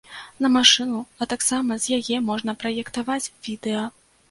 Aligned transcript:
На 0.45 0.49
машыну, 0.53 1.01
а 1.25 1.27
таксама 1.35 1.77
з 1.85 2.01
яе 2.01 2.23
можна 2.31 2.57
праектаваць 2.65 3.21
відэа. 3.45 3.89